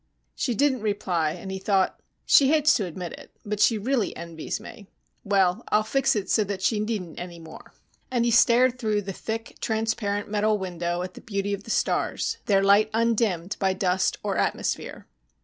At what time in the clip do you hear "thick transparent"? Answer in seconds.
9.13-10.27